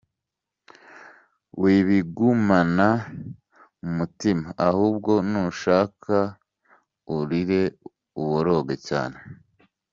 Wibigumana 1.61 2.87
mu 3.81 3.89
mutima, 3.97 4.47
ahubwo 4.67 5.11
nushaka 5.29 6.17
urire 7.15 7.61
uboroge 8.21 8.75
cyane. 8.87 9.17